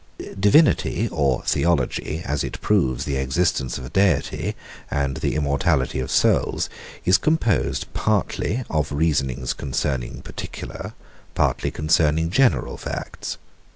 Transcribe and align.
Divinity 0.39 1.07
or 1.11 1.43
Theology, 1.45 2.23
as 2.25 2.43
it 2.43 2.59
proves 2.59 3.05
the 3.05 3.17
existence 3.17 3.77
of 3.77 3.85
a 3.85 3.89
Deity, 3.91 4.55
and 4.89 5.17
the 5.17 5.35
immortality 5.35 5.99
of 5.99 6.09
souls, 6.09 6.71
is 7.05 7.19
composed 7.19 7.85
partly 7.93 8.63
of 8.67 8.91
reasonings 8.91 9.53
concerning 9.53 10.23
particular, 10.23 10.93
partly 11.35 11.69
concerning 11.69 12.31
general 12.31 12.77
facts. 12.77 13.37